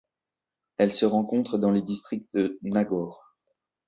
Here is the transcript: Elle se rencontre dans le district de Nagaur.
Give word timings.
Elle 0.77 0.93
se 0.93 1.05
rencontre 1.05 1.59
dans 1.59 1.69
le 1.69 1.83
district 1.83 2.25
de 2.33 2.57
Nagaur. 2.63 3.35